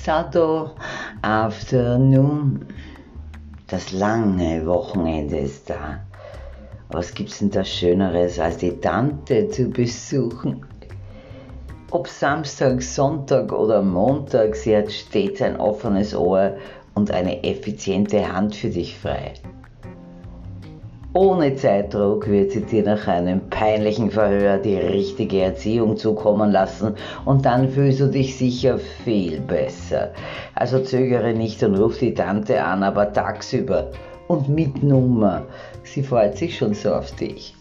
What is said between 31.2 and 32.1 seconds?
nicht und ruf